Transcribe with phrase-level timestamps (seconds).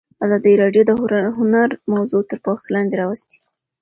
[0.25, 0.91] ازادي راډیو د
[1.37, 3.37] هنر موضوع تر پوښښ لاندې راوستې.